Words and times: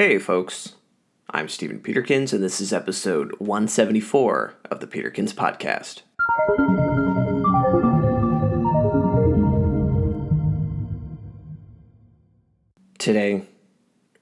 Hey, 0.00 0.20
folks. 0.20 0.76
I'm 1.28 1.48
Stephen 1.48 1.80
Peterkins, 1.80 2.32
and 2.32 2.40
this 2.40 2.60
is 2.60 2.72
episode 2.72 3.32
174 3.40 4.54
of 4.70 4.78
the 4.78 4.86
Peterkins 4.86 5.34
Podcast. 5.34 6.02
Today, 12.96 13.42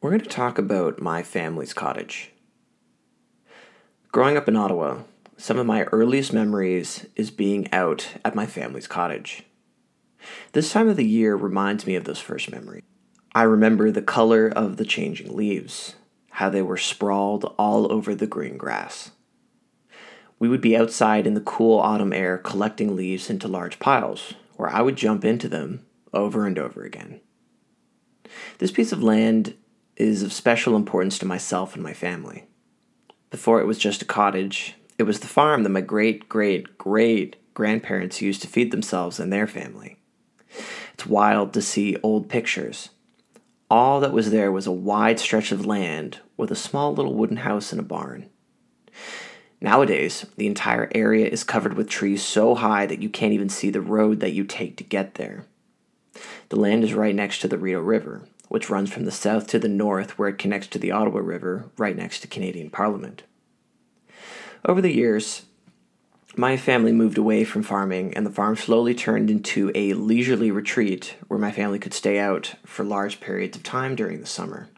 we're 0.00 0.08
going 0.08 0.22
to 0.22 0.26
talk 0.26 0.56
about 0.56 1.02
my 1.02 1.22
family's 1.22 1.74
cottage. 1.74 2.32
Growing 4.12 4.38
up 4.38 4.48
in 4.48 4.56
Ottawa, 4.56 5.00
some 5.36 5.58
of 5.58 5.66
my 5.66 5.82
earliest 5.92 6.32
memories 6.32 7.04
is 7.16 7.30
being 7.30 7.70
out 7.70 8.14
at 8.24 8.34
my 8.34 8.46
family's 8.46 8.88
cottage. 8.88 9.42
This 10.52 10.72
time 10.72 10.88
of 10.88 10.96
the 10.96 11.04
year 11.04 11.36
reminds 11.36 11.86
me 11.86 11.96
of 11.96 12.04
those 12.04 12.18
first 12.18 12.50
memories. 12.50 12.82
I 13.36 13.42
remember 13.42 13.90
the 13.90 14.00
color 14.00 14.48
of 14.48 14.78
the 14.78 14.86
changing 14.86 15.36
leaves, 15.36 15.96
how 16.30 16.48
they 16.48 16.62
were 16.62 16.78
sprawled 16.78 17.54
all 17.58 17.92
over 17.92 18.14
the 18.14 18.26
green 18.26 18.56
grass. 18.56 19.10
We 20.38 20.48
would 20.48 20.62
be 20.62 20.74
outside 20.74 21.26
in 21.26 21.34
the 21.34 21.42
cool 21.42 21.78
autumn 21.78 22.14
air 22.14 22.38
collecting 22.38 22.96
leaves 22.96 23.28
into 23.28 23.46
large 23.46 23.78
piles, 23.78 24.32
where 24.56 24.70
I 24.70 24.80
would 24.80 24.96
jump 24.96 25.22
into 25.22 25.50
them 25.50 25.84
over 26.14 26.46
and 26.46 26.58
over 26.58 26.82
again. 26.82 27.20
This 28.56 28.70
piece 28.70 28.90
of 28.90 29.02
land 29.02 29.54
is 29.96 30.22
of 30.22 30.32
special 30.32 30.74
importance 30.74 31.18
to 31.18 31.26
myself 31.26 31.74
and 31.74 31.82
my 31.82 31.92
family. 31.92 32.46
Before 33.28 33.60
it 33.60 33.66
was 33.66 33.76
just 33.76 34.00
a 34.00 34.06
cottage, 34.06 34.76
it 34.96 35.02
was 35.02 35.20
the 35.20 35.26
farm 35.26 35.62
that 35.64 35.68
my 35.68 35.82
great 35.82 36.30
great 36.30 36.78
great 36.78 37.36
grandparents 37.52 38.22
used 38.22 38.40
to 38.40 38.48
feed 38.48 38.70
themselves 38.70 39.20
and 39.20 39.30
their 39.30 39.46
family. 39.46 39.98
It's 40.94 41.04
wild 41.04 41.52
to 41.52 41.60
see 41.60 41.98
old 42.02 42.30
pictures. 42.30 42.88
All 43.68 44.00
that 44.00 44.12
was 44.12 44.30
there 44.30 44.52
was 44.52 44.66
a 44.66 44.72
wide 44.72 45.18
stretch 45.18 45.50
of 45.50 45.66
land 45.66 46.20
with 46.36 46.50
a 46.50 46.56
small 46.56 46.94
little 46.94 47.14
wooden 47.14 47.38
house 47.38 47.72
and 47.72 47.80
a 47.80 47.84
barn. 47.84 48.28
Nowadays, 49.60 50.26
the 50.36 50.46
entire 50.46 50.90
area 50.94 51.26
is 51.26 51.42
covered 51.42 51.74
with 51.74 51.88
trees 51.88 52.22
so 52.22 52.54
high 52.54 52.86
that 52.86 53.02
you 53.02 53.08
can't 53.08 53.32
even 53.32 53.48
see 53.48 53.70
the 53.70 53.80
road 53.80 54.20
that 54.20 54.32
you 54.32 54.44
take 54.44 54.76
to 54.76 54.84
get 54.84 55.14
there. 55.14 55.46
The 56.50 56.56
land 56.56 56.84
is 56.84 56.94
right 56.94 57.14
next 57.14 57.40
to 57.40 57.48
the 57.48 57.58
Rideau 57.58 57.80
River, 57.80 58.22
which 58.48 58.70
runs 58.70 58.92
from 58.92 59.04
the 59.04 59.10
south 59.10 59.48
to 59.48 59.58
the 59.58 59.68
north 59.68 60.18
where 60.18 60.28
it 60.28 60.38
connects 60.38 60.68
to 60.68 60.78
the 60.78 60.92
Ottawa 60.92 61.20
River, 61.20 61.70
right 61.76 61.96
next 61.96 62.20
to 62.20 62.28
Canadian 62.28 62.70
Parliament. 62.70 63.24
Over 64.64 64.80
the 64.80 64.94
years, 64.94 65.42
my 66.38 66.56
family 66.56 66.92
moved 66.92 67.16
away 67.16 67.44
from 67.44 67.62
farming, 67.62 68.14
and 68.14 68.26
the 68.26 68.30
farm 68.30 68.56
slowly 68.56 68.94
turned 68.94 69.30
into 69.30 69.72
a 69.74 69.94
leisurely 69.94 70.50
retreat 70.50 71.16
where 71.28 71.38
my 71.38 71.50
family 71.50 71.78
could 71.78 71.94
stay 71.94 72.18
out 72.18 72.54
for 72.64 72.84
large 72.84 73.20
periods 73.20 73.56
of 73.56 73.62
time 73.62 73.96
during 73.96 74.20
the 74.20 74.26
summer. 74.26 74.68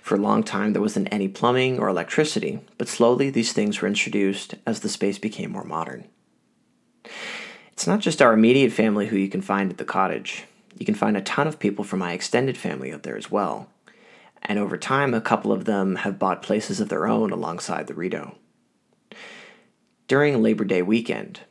For 0.00 0.14
a 0.14 0.20
long 0.20 0.42
time, 0.42 0.72
there 0.72 0.82
wasn't 0.82 1.08
any 1.10 1.28
plumbing 1.28 1.78
or 1.78 1.88
electricity, 1.88 2.60
but 2.78 2.88
slowly 2.88 3.28
these 3.28 3.52
things 3.52 3.80
were 3.80 3.88
introduced 3.88 4.54
as 4.66 4.80
the 4.80 4.88
space 4.88 5.18
became 5.18 5.50
more 5.50 5.64
modern. 5.64 6.04
It's 7.72 7.86
not 7.86 8.00
just 8.00 8.22
our 8.22 8.32
immediate 8.32 8.72
family 8.72 9.08
who 9.08 9.16
you 9.16 9.28
can 9.28 9.42
find 9.42 9.70
at 9.70 9.78
the 9.78 9.84
cottage. 9.84 10.44
You 10.78 10.86
can 10.86 10.94
find 10.94 11.16
a 11.16 11.22
ton 11.22 11.46
of 11.46 11.58
people 11.58 11.84
from 11.84 11.98
my 11.98 12.12
extended 12.12 12.56
family 12.56 12.92
out 12.92 13.02
there 13.02 13.16
as 13.16 13.30
well. 13.30 13.68
And 14.42 14.58
over 14.58 14.76
time, 14.76 15.12
a 15.12 15.20
couple 15.20 15.52
of 15.52 15.64
them 15.64 15.96
have 15.96 16.18
bought 16.18 16.42
places 16.42 16.80
of 16.80 16.88
their 16.88 17.06
own 17.06 17.30
alongside 17.30 17.86
the 17.86 17.94
Rideau. 17.94 18.36
During 20.10 20.42
Labor 20.42 20.64
Day 20.64 20.82
weekend, 20.82 21.42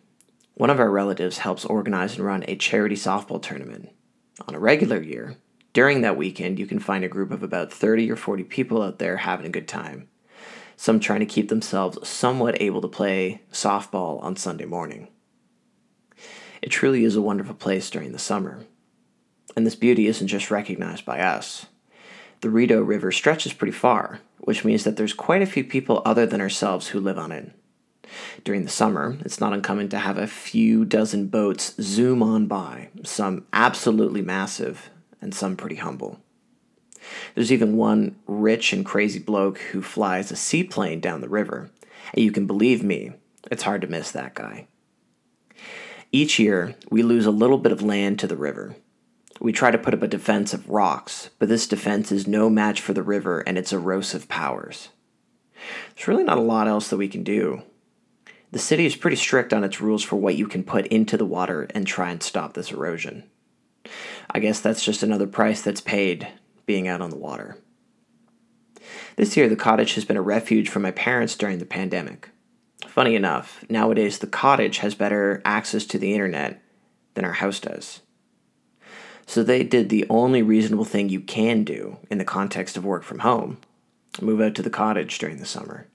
one 0.55 0.69
of 0.69 0.81
our 0.81 0.91
relatives 0.91 1.37
helps 1.37 1.63
organize 1.63 2.17
and 2.17 2.25
run 2.25 2.43
a 2.45 2.57
charity 2.57 2.97
softball 2.97 3.41
tournament. 3.41 3.87
On 4.49 4.53
a 4.53 4.59
regular 4.59 5.01
year, 5.01 5.37
during 5.71 6.01
that 6.01 6.17
weekend, 6.17 6.59
you 6.59 6.67
can 6.67 6.79
find 6.79 7.05
a 7.05 7.07
group 7.07 7.31
of 7.31 7.41
about 7.41 7.71
30 7.71 8.11
or 8.11 8.17
40 8.17 8.43
people 8.43 8.81
out 8.81 8.99
there 8.99 9.15
having 9.15 9.45
a 9.45 9.49
good 9.49 9.65
time, 9.65 10.09
some 10.75 10.99
trying 10.99 11.21
to 11.21 11.25
keep 11.25 11.47
themselves 11.47 12.05
somewhat 12.05 12.61
able 12.61 12.81
to 12.81 12.89
play 12.89 13.43
softball 13.49 14.21
on 14.21 14.35
Sunday 14.35 14.65
morning. 14.65 15.07
It 16.61 16.67
truly 16.67 17.05
is 17.05 17.15
a 17.15 17.21
wonderful 17.21 17.55
place 17.55 17.89
during 17.89 18.11
the 18.11 18.19
summer, 18.19 18.65
and 19.55 19.65
this 19.65 19.75
beauty 19.75 20.05
isn't 20.07 20.27
just 20.27 20.51
recognized 20.51 21.05
by 21.05 21.21
us. 21.21 21.67
The 22.41 22.49
Rideau 22.49 22.81
River 22.81 23.13
stretches 23.13 23.53
pretty 23.53 23.71
far, 23.71 24.19
which 24.39 24.65
means 24.65 24.83
that 24.83 24.97
there's 24.97 25.13
quite 25.13 25.41
a 25.41 25.45
few 25.45 25.63
people 25.63 26.01
other 26.03 26.25
than 26.25 26.41
ourselves 26.41 26.87
who 26.87 26.99
live 26.99 27.17
on 27.17 27.31
it. 27.31 27.53
During 28.43 28.63
the 28.63 28.69
summer, 28.69 29.17
it's 29.21 29.39
not 29.39 29.53
uncommon 29.53 29.89
to 29.89 29.99
have 29.99 30.17
a 30.17 30.27
few 30.27 30.85
dozen 30.85 31.27
boats 31.27 31.75
zoom 31.81 32.23
on 32.23 32.47
by, 32.47 32.89
some 33.03 33.45
absolutely 33.53 34.21
massive 34.21 34.89
and 35.21 35.33
some 35.33 35.55
pretty 35.55 35.75
humble. 35.75 36.19
There's 37.35 37.51
even 37.51 37.77
one 37.77 38.15
rich 38.27 38.73
and 38.73 38.85
crazy 38.85 39.19
bloke 39.19 39.57
who 39.59 39.81
flies 39.81 40.31
a 40.31 40.35
seaplane 40.35 40.99
down 40.99 41.21
the 41.21 41.29
river, 41.29 41.71
and 42.13 42.23
you 42.23 42.31
can 42.31 42.47
believe 42.47 42.83
me, 42.83 43.13
it's 43.49 43.63
hard 43.63 43.81
to 43.81 43.87
miss 43.87 44.11
that 44.11 44.35
guy. 44.35 44.67
Each 46.11 46.39
year, 46.39 46.75
we 46.89 47.03
lose 47.03 47.25
a 47.25 47.31
little 47.31 47.57
bit 47.57 47.71
of 47.71 47.81
land 47.81 48.19
to 48.19 48.27
the 48.27 48.35
river. 48.35 48.75
We 49.39 49.51
try 49.51 49.71
to 49.71 49.77
put 49.77 49.93
up 49.93 50.01
a 50.01 50.07
defense 50.07 50.53
of 50.53 50.69
rocks, 50.69 51.29
but 51.39 51.47
this 51.47 51.67
defense 51.67 52.11
is 52.11 52.27
no 52.27 52.49
match 52.49 52.81
for 52.81 52.93
the 52.93 53.03
river 53.03 53.41
and 53.41 53.57
its 53.57 53.71
erosive 53.71 54.27
powers. 54.27 54.89
There's 55.95 56.07
really 56.07 56.23
not 56.23 56.37
a 56.37 56.41
lot 56.41 56.67
else 56.67 56.89
that 56.89 56.97
we 56.97 57.07
can 57.07 57.23
do. 57.23 57.61
The 58.51 58.59
city 58.59 58.85
is 58.85 58.95
pretty 58.95 59.17
strict 59.17 59.53
on 59.53 59.63
its 59.63 59.79
rules 59.79 60.03
for 60.03 60.15
what 60.15 60.35
you 60.35 60.47
can 60.47 60.63
put 60.63 60.87
into 60.87 61.17
the 61.17 61.25
water 61.25 61.67
and 61.75 61.85
try 61.85 62.09
and 62.09 62.21
stop 62.21 62.53
this 62.53 62.71
erosion. 62.71 63.23
I 64.31 64.39
guess 64.39 64.59
that's 64.59 64.83
just 64.83 65.03
another 65.03 65.27
price 65.27 65.61
that's 65.61 65.81
paid 65.81 66.27
being 66.65 66.87
out 66.87 67.01
on 67.01 67.09
the 67.09 67.17
water. 67.17 67.57
This 69.15 69.35
year, 69.37 69.49
the 69.49 69.55
cottage 69.55 69.95
has 69.95 70.05
been 70.05 70.17
a 70.17 70.21
refuge 70.21 70.69
for 70.69 70.79
my 70.79 70.91
parents 70.91 71.35
during 71.35 71.59
the 71.59 71.65
pandemic. 71.65 72.29
Funny 72.87 73.15
enough, 73.15 73.63
nowadays 73.69 74.19
the 74.19 74.27
cottage 74.27 74.79
has 74.79 74.95
better 74.95 75.41
access 75.45 75.85
to 75.85 75.99
the 75.99 76.13
internet 76.13 76.61
than 77.13 77.25
our 77.25 77.33
house 77.33 77.59
does. 77.59 78.01
So 79.25 79.43
they 79.43 79.63
did 79.63 79.89
the 79.89 80.07
only 80.09 80.41
reasonable 80.41 80.85
thing 80.85 81.09
you 81.09 81.19
can 81.19 81.63
do 81.63 81.97
in 82.09 82.17
the 82.17 82.25
context 82.25 82.77
of 82.77 82.85
work 82.85 83.03
from 83.03 83.19
home 83.19 83.57
move 84.21 84.41
out 84.41 84.55
to 84.55 84.61
the 84.61 84.69
cottage 84.69 85.17
during 85.17 85.37
the 85.37 85.45
summer. 85.45 85.87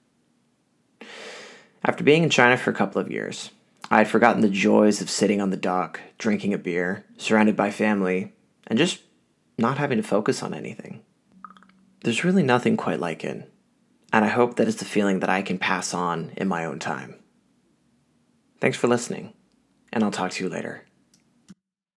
After 1.83 2.03
being 2.03 2.23
in 2.23 2.29
China 2.29 2.57
for 2.57 2.71
a 2.71 2.75
couple 2.75 3.01
of 3.01 3.11
years, 3.11 3.51
I 3.91 3.99
had 3.99 4.07
forgotten 4.07 4.41
the 4.41 4.49
joys 4.49 5.01
of 5.01 5.09
sitting 5.09 5.41
on 5.41 5.51
the 5.51 5.57
dock, 5.57 5.99
drinking 6.17 6.53
a 6.53 6.57
beer, 6.57 7.05
surrounded 7.17 7.55
by 7.55 7.69
family, 7.69 8.33
and 8.65 8.79
just 8.79 9.01
not 9.57 9.77
having 9.77 9.97
to 9.97 10.03
focus 10.03 10.41
on 10.41 10.53
anything. 10.53 11.01
There's 12.03 12.23
really 12.23 12.43
nothing 12.43 12.77
quite 12.77 12.99
like 12.99 13.23
it, 13.23 13.51
and 14.11 14.25
I 14.25 14.29
hope 14.29 14.55
that 14.55 14.67
it's 14.67 14.81
a 14.81 14.85
feeling 14.85 15.19
that 15.19 15.29
I 15.29 15.41
can 15.41 15.59
pass 15.59 15.93
on 15.93 16.31
in 16.37 16.47
my 16.47 16.65
own 16.65 16.79
time. 16.79 17.15
Thanks 18.59 18.77
for 18.77 18.87
listening, 18.87 19.33
and 19.93 20.03
I'll 20.03 20.11
talk 20.11 20.31
to 20.31 20.43
you 20.43 20.49
later. 20.49 20.85